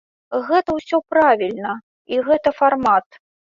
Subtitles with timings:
[0.47, 1.75] Гэта ўсё правільна,
[2.15, 3.23] і гэта фармат.